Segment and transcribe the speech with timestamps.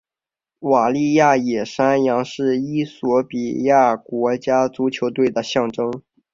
[0.61, 6.01] 瓦利亚野山羊是衣索比亚国家足球队的象征。